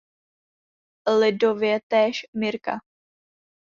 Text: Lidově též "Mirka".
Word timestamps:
Lidově 1.19 1.79
též 1.87 2.25
"Mirka". 2.33 2.79